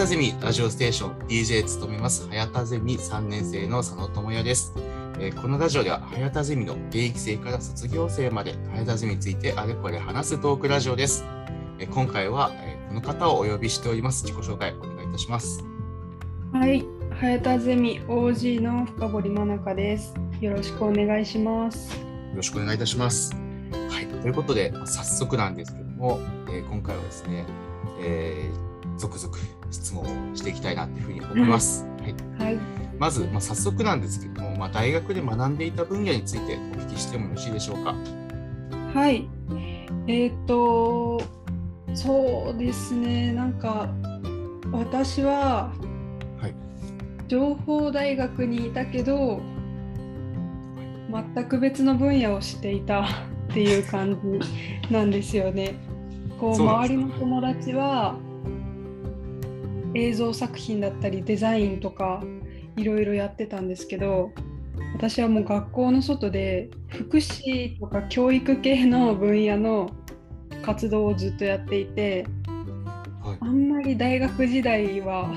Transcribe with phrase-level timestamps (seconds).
[0.00, 4.72] たゼミラジオステーション DJ 務めます、はやたゼミ3年生の佐野智也です。
[5.18, 11.26] えーこのラジオでは、はやたゼミの現役生から卒業生まで、はやたゼミについてあれこれ話すトークラジオです。
[11.78, 14.26] えー今回は、えーこの方をお呼びしております。
[14.26, 15.62] 自己紹介お願いいたします。
[16.54, 20.14] はい、はやたゼミ OG の深堀真中です。
[20.40, 21.94] よろしくお願いします。
[21.94, 23.34] よろしくお願いいたします。
[23.34, 27.44] はい、ということで、まあ早速なんですけども、えー今回はですね、
[28.00, 31.86] えー続々質問をしていきたいなというふうに思います。
[32.38, 32.58] はい、はい、
[32.98, 37.94] まず、まあ、早速なんですけども、まあ、大学で学んでいた分野についてお聞きしてもよろしいでしょうか？
[38.94, 39.28] はい、
[40.06, 41.22] えっ、と、
[41.94, 43.88] そうですね、なんか
[44.72, 45.72] 私は
[46.40, 46.54] はい。
[47.28, 49.40] 情報大学にいたけど、
[51.34, 53.06] 全く別の分野をしていたっ
[53.52, 54.18] ていう感
[54.88, 55.74] じなんですよね。
[56.38, 58.16] こう周りの友達は
[59.94, 62.22] 映像作品だったりデザインとか
[62.76, 64.32] いろいろやってたんですけど
[64.94, 69.90] 私はもう学校の外で福祉とか教育系の分野の
[70.62, 72.26] 活動をずっとやっていて
[73.22, 75.30] はいあんまり大学時代は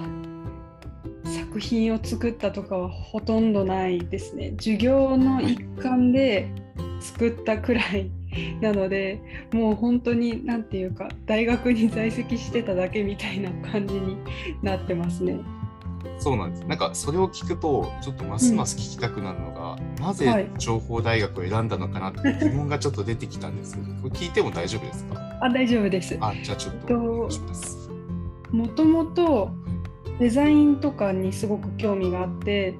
[1.26, 4.54] 作品を作ったとかはほとんどないですね。
[4.58, 6.50] 授業の一環で
[7.00, 8.10] 作ったくらい
[8.62, 14.18] なのでもう本当に何て言うか大学に在籍してただけみたいな感じに
[14.62, 15.40] なってますね。
[16.20, 16.64] そうなんです。
[16.66, 25.40] なんかそれを聞くと、ちょっとますます聞きたくなるのが、なはぜい情報大学を選んだのかなっていう疑問がちょっと出てきたんですけど、これ聞いても大丈夫ですか？
[25.42, 26.18] あ大丈夫です。
[26.20, 27.90] あ、じゃあちょっとお願いします。
[28.52, 29.50] もともと
[30.20, 32.76] デザインとかにすごく興味があって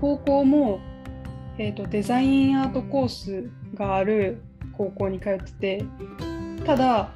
[0.00, 0.80] 高校も、
[1.58, 4.40] えー、とデザインアートコースがある
[4.80, 5.84] 高校に通ってて
[6.64, 7.12] ただ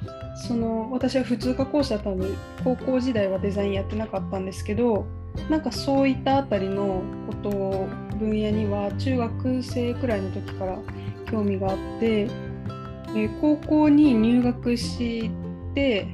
[0.47, 2.27] その私は普通科コースだったので
[2.63, 5.07] 高校時代はデザインやってなかったんですけど
[5.49, 7.87] なんかそういったあたりのことを
[8.19, 10.77] 分野には中学生くらいの時から
[11.29, 12.29] 興味があって、
[13.15, 15.31] え高校に入学し
[15.73, 16.07] て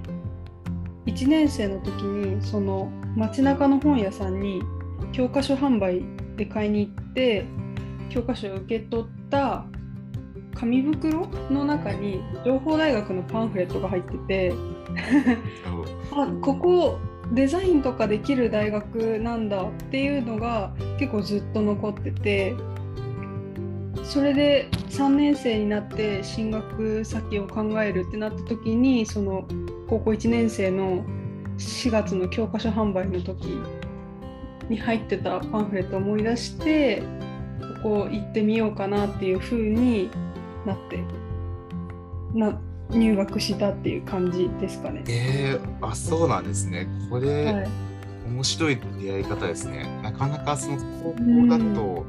[1.06, 4.62] 1年生の時にその街中の本屋さんに
[5.12, 6.02] 教科書販売
[6.38, 7.46] で買いに行って
[8.10, 9.66] 教科書を受け取った
[10.56, 14.54] 紙袋の中に情報大学のパンフレットが入ってて
[16.14, 17.00] あここ
[17.34, 22.56] デザインとかできる大学なんだっていうのが結構ずっと残ってて
[24.04, 29.48] それで3年生になって進学先を考えるってなった時にその
[29.88, 31.06] 高校1年生の
[31.58, 33.46] 4月の教科書販売の時
[34.70, 37.04] に入ってたパンフレットを思い出して
[37.84, 40.10] ここ行ってみようかなっていう風に
[40.66, 41.04] なって
[42.34, 45.04] な入学したっていう感じですかね。
[45.08, 46.88] えー、あ、そうなんですね。
[47.10, 47.70] これ、はい
[48.32, 49.86] 面白い出会い方ですね。
[50.02, 52.06] なかなかその高校だと、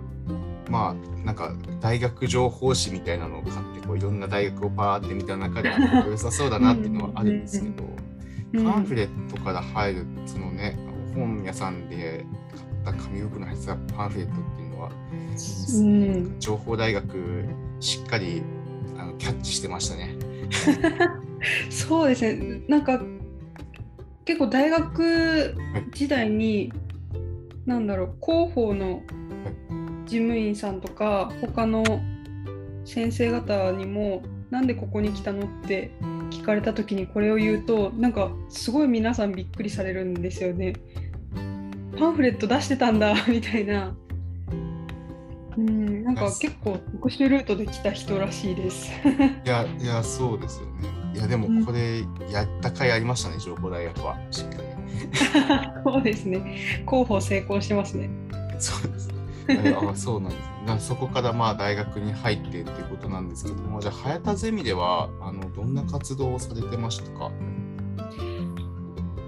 [0.70, 5.70] まあなんか大学情報誌みたいなのを買ってこういろんな大学をパーって見た中で
[6.08, 8.02] 良さそうだなっていうのはあるんですけど、うん
[8.52, 10.76] パンフレットから入るそのね
[11.14, 12.26] 本屋さんで
[12.84, 17.46] 買った紙袋に入ってたパンフレットっていうのは、うん情報大学
[17.82, 18.42] しっかり
[18.96, 20.14] あのキャッチしてましたね。
[21.68, 23.02] そうですねなんか
[24.24, 25.54] 結構大学
[25.92, 26.72] 時代に
[27.66, 29.02] なんだろう広報の
[30.06, 31.82] 事務員さんとか他の
[32.84, 35.90] 先生方にもなんでここに来たのって
[36.30, 40.74] 聞かれた時にこれを言うとなんかすごい皆さんびっくりされるんですよね。
[41.98, 43.96] パンフレット出してたんだみたいな。
[45.56, 48.90] うん、なんか結構特殊ルートで来た人らしいです。
[49.44, 50.88] いやいやそうですよね。
[51.14, 54.62] いやでもこれやった甲斐ありましたね情報大学はしっかり。
[55.84, 56.38] そうですね。
[56.88, 58.08] 広報成功してますね。
[58.58, 59.10] そうです。
[59.48, 60.52] えあそうなんです、ね。
[60.66, 67.30] なそこからまあ大学に入ってっていうことなんですけども、じゃあ、早田ゼミではあのどんな活動をされてましたか？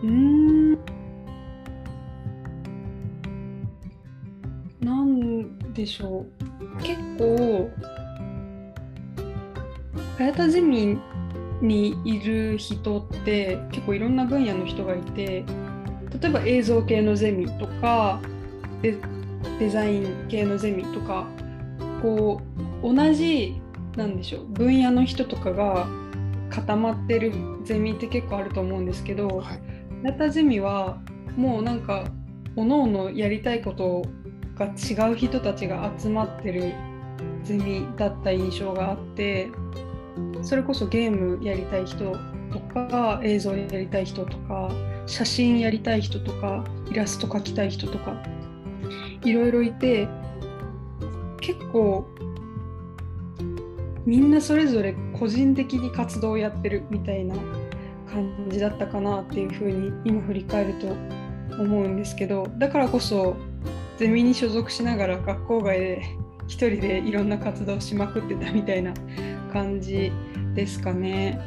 [0.02, 0.78] うーん。
[4.84, 6.82] なんでしょう。
[6.82, 7.70] 結構、
[10.18, 10.98] 早田ゼミ
[11.62, 15.44] にいる人って結構いろんな分野の人がいて、
[16.20, 18.20] 例えば映像系のゼミとか
[18.82, 18.98] デ
[19.58, 21.26] デザイン系のゼミとか
[22.02, 22.40] こ
[22.82, 23.60] う同じ
[23.96, 25.86] なんでしょう分野の人とかが
[26.50, 27.32] 固まってる
[27.64, 30.30] ゼミって結構あると思うんですけど、はい。
[30.30, 30.98] ゼミは
[31.36, 32.04] もうなんか
[32.54, 34.04] 各々やりたいこと
[34.56, 36.74] が違う人たちが集まってる
[37.42, 39.50] ゼミだった印象があって
[40.42, 42.16] それこそゲームやりたい人
[42.52, 44.70] とか映像やりたい人とか
[45.06, 48.14] 写真やりたい人とかイラスト描きたい人とか
[49.22, 50.08] いろいろいて
[51.40, 52.06] 結構
[54.06, 57.34] みんなそれぞれ個人的に活動をやってるみたいな
[58.10, 60.86] 感じだったかなっていうふうに今振り返ると
[61.62, 63.36] 思うんですけどだからこそ
[63.98, 66.02] ゼミに所属しながら学校外で
[66.46, 68.92] 一人でいろんな活動しまくってたみたいな
[69.52, 70.12] 感じ
[70.54, 71.40] ですかね。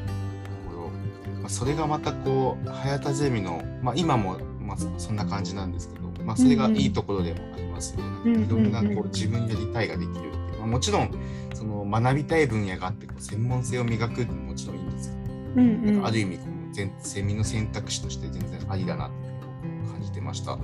[1.42, 8.44] まあ、それがまたこう早田ゼミの、まあ、今もまあそんな感じなんですけど、まあ、それがいいところでもありますよね。
[8.44, 11.12] いろんなこう自分やりたいができるっていう、まあ、もちろん
[11.54, 20.58] その学びたい分野があってこう専門性を磨くってももちろんいいんですけど、うんうん、ある意味この全ゼミの選択肢として全然ありだなって感じてました。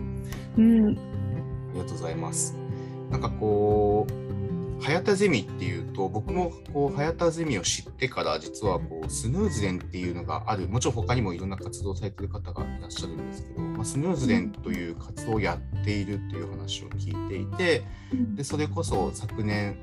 [0.57, 0.99] うん、あ
[1.73, 2.55] りがとうございます。
[3.09, 4.23] なんかこう
[4.83, 17.83] 早田ゼミっていうと僕もこう早田ゼミを知ってから実はこうスヌーズレンっていうのがあるもちろん他にもいろんな活動されてる方がいらっしゃるんですけど、まあ、スヌーズレンという活動をやっているという話を聞いていて
[18.35, 19.77] でそれこそ昨年、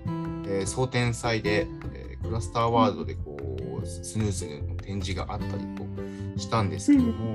[0.47, 3.39] えー、総天祭で、えー、クラスターワールドでこ
[3.83, 5.85] うスヌーズ展示があったりと
[6.37, 7.35] したんですけども、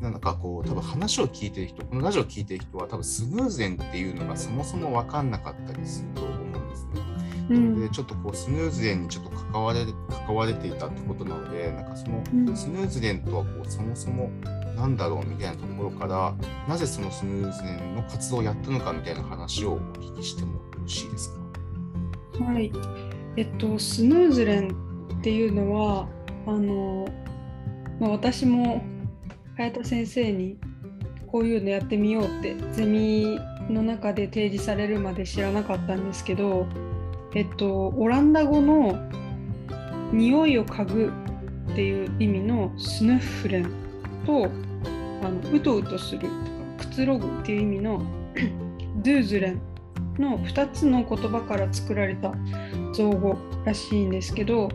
[0.00, 7.00] なんかこう多分話を聞いてる人このラジオを聞いてる人は多分スヌーズレンっていうのがそもそも分かんなかったりすると思うんですね。
[7.48, 9.86] なのでちょっとこうスヌーズデンにちょっと関われ
[10.26, 12.22] 関われていたってことなのでなんかその
[12.56, 14.30] スヌーズデンとはこうそもそも
[14.76, 16.34] なんだろうみたいなところから
[16.68, 21.32] なぜそのスヌーズデンの活動をやったのかみたいな話をお聞きしてもよろしいです
[22.38, 22.44] か？
[22.44, 22.72] はい。
[23.36, 24.76] えっとスヌーズレン
[25.18, 26.08] っていうのは
[26.48, 27.06] あの、
[28.00, 28.82] まあ、私も
[29.56, 30.58] 早田先生に
[31.26, 36.66] こういうのやってみようってゼミの中で提示されるまで知らなかったんですけど
[37.34, 38.96] えっと、オランダ語の
[40.12, 41.12] 匂いを嗅ぐ
[41.72, 43.70] っていう意味のスヌッフレン
[44.24, 44.46] と
[45.22, 46.32] あのうとうとするとか
[46.78, 48.02] くつろぐっていう意味の
[49.04, 49.60] ドゥーズレン
[50.18, 52.32] の2つの言葉から作られた
[52.94, 54.70] 造語らしいんですけど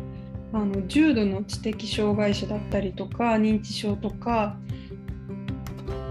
[0.54, 4.56] あの重度の知的障害者だったりとか認知症とか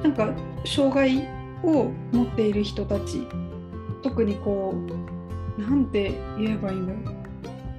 [0.03, 0.35] なんか
[0.65, 1.29] 障害
[1.63, 3.27] を持っている人たち
[4.03, 4.75] 特にこ
[5.59, 7.23] う何て言えばいいんだろう。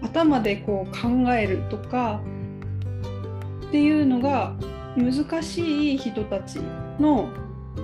[0.04, 2.22] 頭でこう考えるとか
[3.68, 4.56] っていうのが
[4.96, 6.60] 難しい人たち
[7.00, 7.30] の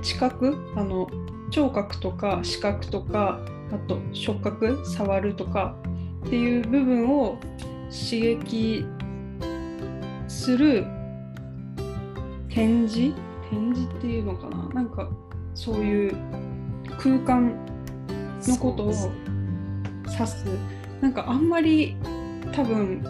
[0.02, 1.10] 知覚あの
[1.50, 3.40] 聴覚とか視覚とか
[3.72, 5.76] あと触覚触るとか
[6.28, 7.40] っていう部分を
[7.90, 8.86] 刺激
[10.28, 10.86] する
[12.50, 13.14] 展示？
[13.50, 14.70] 展示っていうのかな？
[14.76, 15.10] なんか
[15.56, 16.16] そういう
[16.98, 17.54] 空間
[18.48, 18.94] のことを
[20.06, 20.46] 指す。
[21.02, 21.96] なんかあんまり
[22.52, 23.04] 多分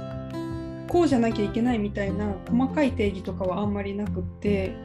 [0.87, 4.75] こうじゃなきゃいけないみたいな細かい定義とかはあんまりなくって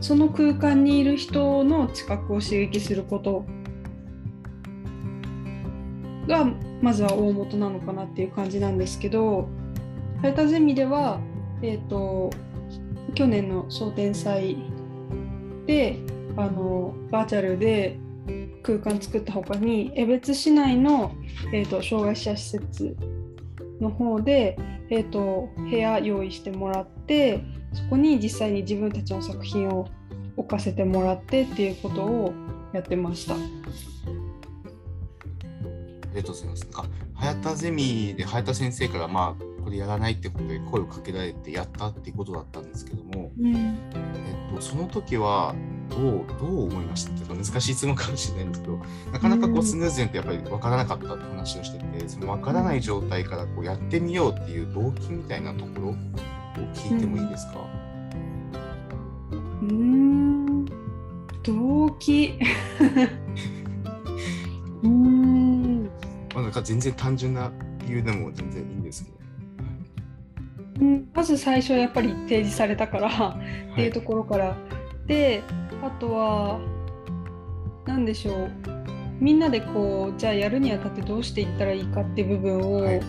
[0.00, 3.44] その空間にいる人の知覚を刺激すること
[6.26, 6.46] が
[6.82, 9.48] まずは大元なのかなっていう感じなんですけど
[10.22, 11.20] 早田ゼミでは、
[11.62, 12.30] えーと、
[13.14, 14.56] 去年の総天祭
[15.66, 15.98] で
[16.36, 17.98] あのバーチャルで
[18.62, 21.14] 空間作ったほかに江別市内の、
[21.52, 22.96] えーと、障害者施設
[23.80, 24.58] の方で、
[24.90, 29.88] えーと、部屋用意してもらってそこに実際に自分たちの作品を
[30.36, 32.32] 置かせてもらってっていうことを
[32.72, 33.36] やってました。
[36.16, 36.62] ありがとうございます。
[36.64, 43.76] なんか早田ゼミで早田先生からまあこれやらないってことで声をかけられてやったっていうことだったんですけども、うん、え
[44.50, 45.54] っと、その時は
[45.90, 48.80] どうどう思いましたっていうか難しい質問かもしれないんですけど
[49.12, 55.94] なかなかこうスヌーズンってやっぱり分からなかったって話をしててその分からない状態からこうやってみようっていう動機みたいなところを
[56.72, 57.60] 聞いてもいいですか？
[59.62, 60.64] うん。
[61.42, 62.38] 動機。
[64.82, 65.15] う ん
[66.46, 67.50] まあなんか全然単純な
[67.86, 69.16] 理由でも全然いいんですけど。
[70.80, 73.38] うん、まず最初やっぱり提示されたから
[73.72, 74.56] っていうところから、は
[75.06, 75.42] い、で
[75.82, 76.60] あとは
[77.86, 78.50] 何でしょう。
[79.18, 83.00] みんなでこうじゃあやるにあたってどうしていったらいいかっていう部分を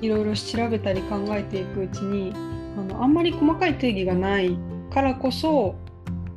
[0.00, 4.56] いろいろ調べたり考えていくうちにあのあんまり細かい定義がない
[4.90, 5.74] からこそ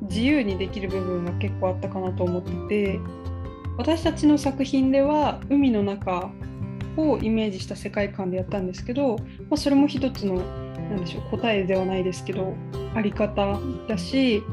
[0.02, 3.00] 自由にできる部分が結構あったかなと思ってて
[3.78, 6.32] 私たちの作品では海の中
[6.98, 10.42] をイメージした世界観でやったんですけど、まあ、それも一つの
[10.90, 12.56] 何でしょう答えではないですけど
[12.96, 14.44] あり方だし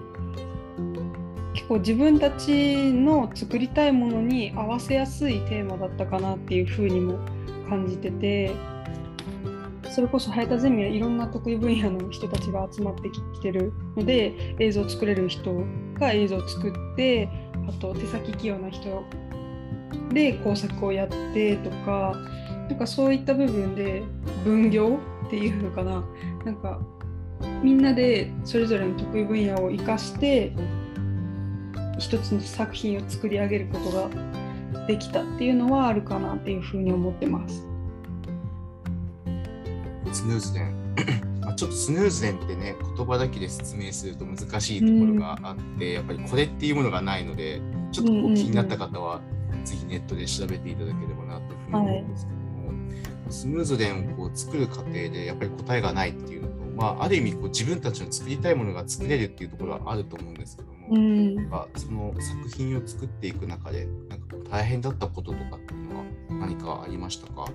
[1.54, 7.18] 結構自分たちの作りたいものに合わせやすいテーマだったかなっていうふうにも
[7.68, 8.50] 感じてて
[9.90, 15.54] それこそ早田ゼミはいろんな得意分野の人たちが集まってきてるので映像を作れる人
[15.98, 17.28] が映像を作って
[17.68, 19.04] あと手先器用な人
[20.12, 22.14] で工作をやってとか
[22.68, 24.02] なんかそういった部分で
[24.44, 26.04] 分業っていうのかな
[26.44, 26.80] なんか
[27.62, 30.52] みんなでそれぞれの得意分野を生かして
[31.98, 37.66] 一つの作品を作り上げることができたっていうのはあるかなっていうふうに思ってます。
[41.62, 49.20] ちょっとスヌーズデンってね言葉だけで説明すると難しいところがあって、うん、やっぱりこれっていうものがないのでちょっとこう気になった方は、
[49.62, 61.36] ぜひネットで調べていただければなというふうに思うんですけども、はい、スムーズデンをこう作る過程でやっぱり答えがないっていうのと、まあ、ある意味こう自分たちの作りたいものが作れるっていうところはあると思うんですけども、うん、
[61.76, 67.46] その作品を作っていく中でなんか大変だったこととかっていうのは何かありましたか？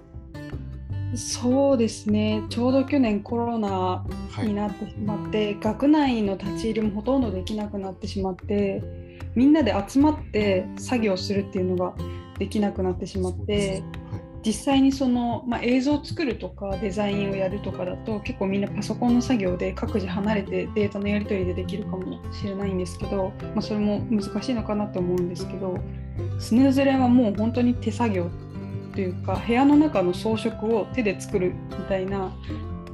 [1.15, 2.43] そうですね。
[2.49, 4.05] ちょうど去年コロナ
[4.43, 8.83] になってしまって、はい、学内の立ち入りもほとんどできなくなってしまって
[9.35, 11.93] みんなで集まって作業するっていうのが
[12.39, 25.77] できなくなってしまって、はい、実際にその、まあ、映像を作るとかデザインをやるとかだと結構みんなパソコンの作業で各自離れてデータのやり取りでできるかもしれないんですけど、まあ、それも難しいのかなと思うんですけど
[26.39, 28.29] スヌーズレンはもう本当に手作業
[28.97, 32.35] というか部屋の中の装飾を手で作るみたいな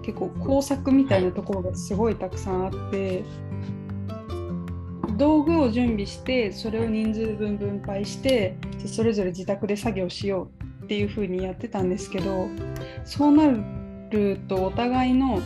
[0.02, 3.24] 結構工作みたいなところがすごいたくさんあって
[5.16, 10.50] 道具を準備してそれを人数分分配してそれぞれ自宅で作業しよ
[10.82, 12.50] うっていう風にやってたんですけど
[13.06, 13.50] そうな
[14.10, 15.42] るとお互いの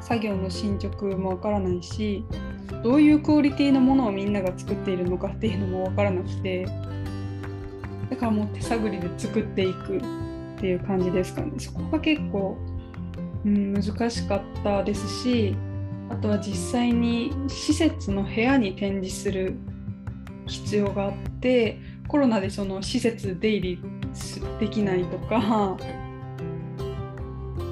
[0.00, 2.24] 作業の進捗もわからないし
[2.82, 6.66] どういうクオリティのものをみんなが作っているのかっていうのもわからなくて
[8.14, 10.00] だからもう手探りで作っていくっ
[10.60, 11.50] ていう感じですかね。
[11.58, 12.56] そこが結構、
[13.44, 15.56] うん、難しかったですし
[16.08, 19.56] あとは実際に施設の部屋に展示する
[20.46, 23.80] 必要があってコロナでその施設出入り
[24.60, 25.76] できないとか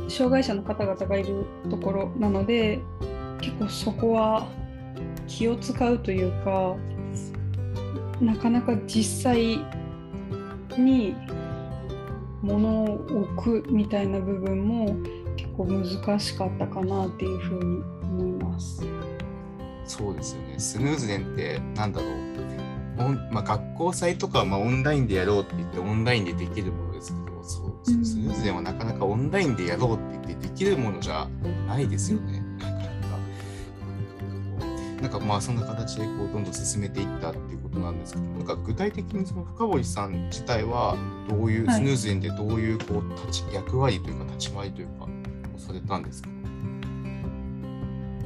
[0.09, 2.81] 障害者の方々がいるところなので
[3.41, 4.49] 結構そこは
[5.29, 6.75] 気を使うというか
[8.21, 9.61] なかなか実際
[10.81, 11.15] に
[12.43, 14.97] 物を置くみたいな部分も
[15.37, 18.85] 結構難しかったかなっていうふうに思います。
[19.85, 20.55] そうですよね。
[20.59, 22.33] スヌーズデンってなんだろう。
[23.33, 31.29] まあ、学校祭とかはまあオンラインでやろうって言ってオンラインでできるものですけど、そう、スヌーズデンはなかなかオンラインでやろうって言ってできるものじゃ
[31.67, 32.42] ないですよね。
[35.03, 40.97] なんかまあそんな形でこうどんどん進めていったっていうことなんですけどなんか具体的にその深堀さん自体は
[41.29, 45.09] どういう、スヌーズ園でどういうこう立ち役割というか立ち回りというか
[45.59, 46.29] されたんですか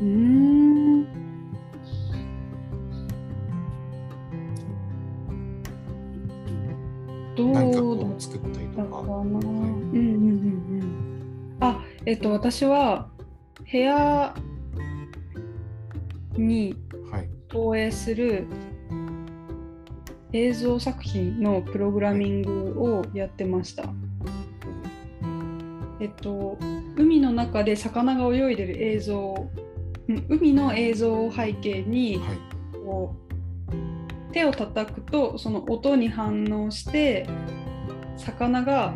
[0.02, 1.04] うん
[7.37, 8.97] どう何かこう作ったりとか。
[8.97, 11.56] はい、うんうんうんうん。
[11.61, 13.09] あ、えっと私は
[13.71, 14.35] 部屋
[16.38, 16.76] に
[17.49, 18.47] 投影する
[20.33, 23.85] 映像作品のプログラミングをやってました。
[26.00, 26.59] えっと、
[26.97, 29.49] 海の中で魚が泳いでる映像、
[30.28, 32.21] 海の映像を背景に、
[32.85, 37.26] こう手を叩くとその音に反応して
[38.19, 38.93] 魚が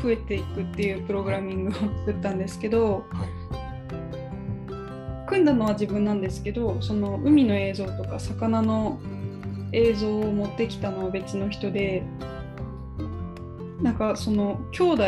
[0.00, 3.39] 増えていくっていうプログラミングを作ったんですけど、はい
[5.30, 8.98] 組んだのは自分なんですけどその海の映像とか魚の
[9.72, 12.02] 映像を持ってきたのは別の人で
[13.80, 15.04] なんかその兄弟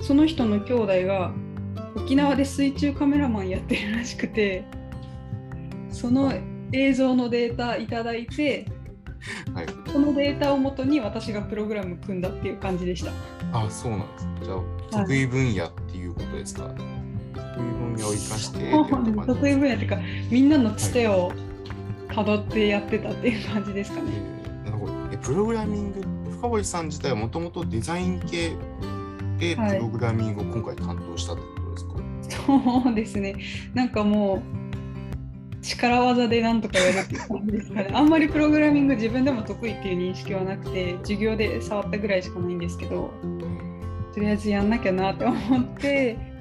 [0.00, 1.32] その人の兄弟が
[1.94, 4.64] 沖縄で水中カメラマンやってるらしくて
[5.88, 6.32] その
[6.72, 8.66] 映像のデータいただいて、
[9.54, 13.12] はい、そのデータをもとに私がプログラム組んだっていう感じでした。
[13.52, 16.93] あそうなんですじゃあ得意分野っていうことですか、はい
[17.54, 18.70] 得意分野を生かして
[19.26, 19.98] 得意分野っていうか
[20.30, 21.32] みんなのつてを
[22.08, 24.12] たどってやってたっていう感じですかね。
[24.64, 26.02] なるほどえプログラミング
[26.36, 28.52] 深堀さん自体はもともとデザイン系
[29.38, 33.36] でプログラミングを今回担当したってことですか、はい、そうですね。
[33.74, 34.64] なんかもう
[35.64, 37.90] 力技でなんとかやるっていう感じですかね。
[37.94, 43.10] あんまりプログラミング自分でも得意っていう認識はなくて、授業で触ったぐらいしかないんですけど、
[44.12, 46.33] とりあえずやんなきゃなって思って、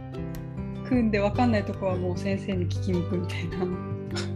[0.87, 3.59] 組んで分かんないとこはもう先生に聞きに行くみたいな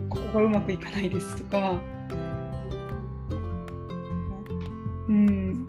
[0.09, 1.79] ここがうまくいかないですとか
[5.07, 5.67] うん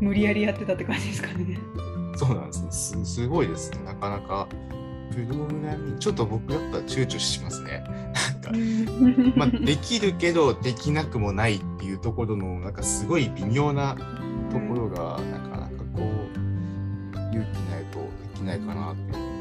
[0.00, 1.58] 無理やりやってたって感じですかね。
[2.16, 3.14] そうなんですねす。
[3.14, 3.78] すごいですね。
[3.84, 4.48] なかなか、
[5.10, 7.84] プログラミング、ちょっと僕だったら躊躇しますね。
[8.32, 8.50] な
[9.30, 13.96] んか、まあ、できるけど、できなくもないっていうところの、なんかすごい微妙な
[14.50, 19.37] ところが、なかなかこう、勇気ないとできないかなって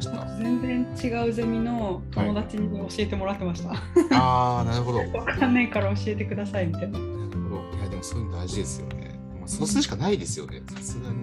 [0.00, 0.26] ました。
[0.38, 3.72] 全然違うゼミの友達に教えてもらってました。
[4.18, 4.98] ああ、なるほど。
[4.98, 6.98] わかんないから教えてくださいみたいな。
[6.98, 7.04] な
[7.34, 7.78] るほど。
[7.78, 9.20] いや、でもそういうの大事ですよね。
[9.38, 10.62] まあ、そうするしかないですよね。
[10.74, 11.14] さすがに。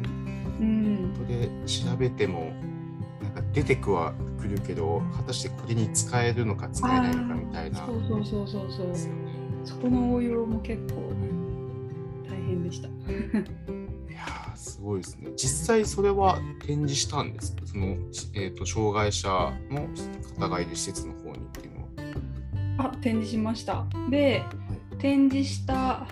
[0.60, 1.28] うん。
[1.28, 2.52] で調べても、
[3.22, 7.86] なんか出てくはくるけど、果たしてこれに使えるのか使えないのかみたいな。
[7.86, 8.96] そうそうそうそうそうね。
[9.66, 11.12] そこの応用も結構
[12.30, 12.90] 大変でした。
[14.78, 15.32] すごいですね。
[15.36, 17.66] 実際それは展示したんですか？
[17.66, 17.88] その、
[18.36, 19.28] えー、と障害者
[19.72, 19.88] の
[20.40, 22.92] 方がいる施設の方にっていうのは。
[22.92, 23.86] あ展示しました。
[24.12, 24.44] で
[25.00, 26.08] 展示した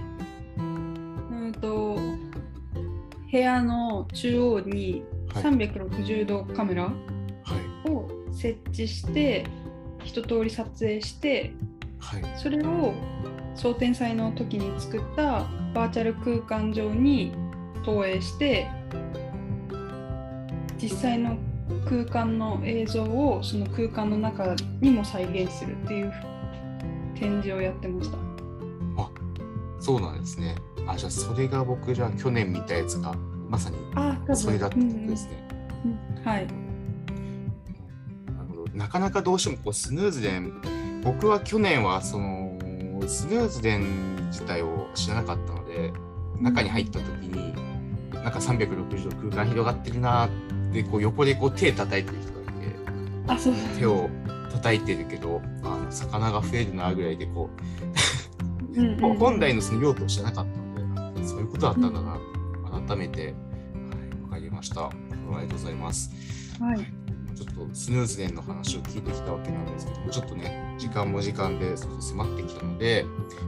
[0.57, 1.95] うんと
[3.31, 5.03] 部屋の中央に
[5.33, 6.91] はい360度カメラは
[7.85, 7.89] い。
[7.91, 9.45] を設置して
[10.03, 11.53] 一通り撮影して
[11.99, 12.23] はい。
[12.35, 12.93] それを
[13.55, 15.45] 蒼天祭の時に作った
[15.75, 17.31] バーチャル空間上に
[17.85, 18.67] 投影して
[20.81, 21.37] 実際の
[21.87, 26.13] 空間の映像をその空間の中にも再現するっていう
[27.15, 28.17] 展示をやってました。
[29.85, 30.55] そうなんですね。
[30.87, 33.13] あ、じゃあそれが僕じゃあ去年見たやつが
[33.47, 33.77] まさに
[34.35, 35.47] それだったってことですね。
[35.85, 36.47] うんうんうんはい。
[38.73, 42.57] なかなかどうしてもこうスヌーズデン僕は去年はその
[43.07, 45.93] スヌーズデン自体を知らなかったので
[46.41, 47.53] 中に入った時に
[48.13, 52.75] なんか360度空間広がってるなーってこう横でこう手叩いてる人がいて
[53.27, 54.09] あ、そう手を
[54.51, 60.45] 叩いてるけどあの魚が増えるなぐらいでこう、うんうんうん 本来のその用途を知らなかっ
[60.93, 62.19] たのでそういうことだったんだな
[62.85, 63.33] 改めて、はい、
[64.21, 64.89] 分かりました
[65.33, 66.11] ありがとうございます。
[66.59, 66.77] はい。
[67.35, 73.05] ちょっとスヌーズデンの話を聞いてきたわけなんですけども、ちょっとね、時間も時間で迫ってきたので、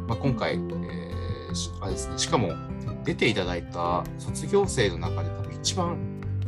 [0.07, 2.49] まあ、今回、えーしあれですね、しかも
[3.07, 5.97] 出ていただいた卒業生の中で多分一番、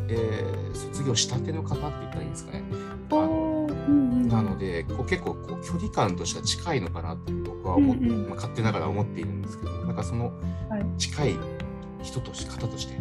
[0.10, 2.64] えー卒業したての方って言ったらいいんですかね。
[3.12, 10.32] あのうんうんなので、こう結構こう距離感としては近いのかなって僕は思っうんうんまあ、勝手ながら思っているんですけど、なんかその
[10.70, 11.36] はい近い
[12.02, 12.96] 人として、方として、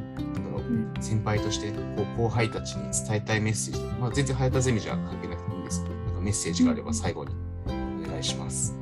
[1.01, 1.79] 先輩としてこ
[2.19, 7.35] う後輩たちに伝えたいメッセージ、まあ、全然早田ゼミじゃ関係なくてもいいんですけど、なんかメッセージがあれば最後に
[7.67, 8.75] お願いします。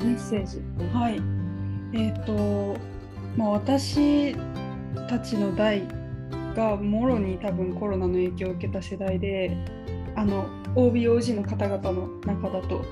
[0.00, 0.62] メッセージ。
[0.92, 1.20] はい。
[1.96, 2.76] えっ、と、
[3.36, 4.34] まあ、私
[5.08, 5.82] たちの代
[6.54, 9.56] がもろに多分コロナの影響を受けた世代で、
[10.16, 12.84] あの OBOG の方々の中だと。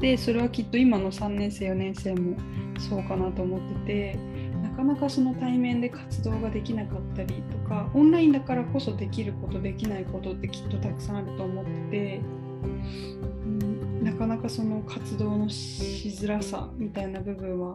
[0.00, 2.36] で、それはきっと今の3年生、4年生も
[2.78, 4.18] そうかなと思ってて、
[4.62, 12.20] なかなかその対面で活動ができなかったりとか、オンラインだからこそできること、できないことってきっとたくさんあると思ってて、
[12.64, 17.74] うんなかなかその活動のしづらさみたいな部分は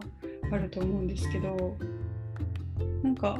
[0.52, 1.76] あると思うんですけど
[3.02, 3.38] なんか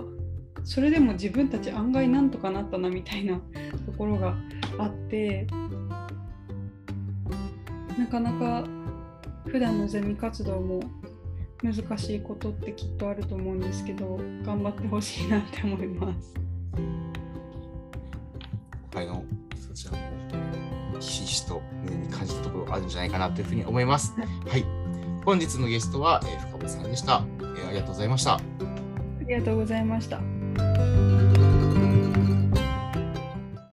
[0.64, 3.40] それでも自分たち案外なんとかなったなみたいな
[3.86, 4.34] ところが
[4.78, 5.46] あって
[7.98, 8.64] なかなか
[9.46, 10.80] 普段のゼミ活動も
[11.62, 16.34] 難しいことってきっとあると思うんですけど頑張ってほしいなって思います。
[18.94, 19.24] はいの
[19.56, 19.98] そちらも
[21.00, 24.14] ひしひしと胸に感じたところあるんじゃないかなというふうに思います。
[24.18, 24.64] はい。
[25.24, 28.40] 本日のゲストは、えー深堀さんでした、えーありがとうございました。
[29.28, 31.27] ありがとうございました。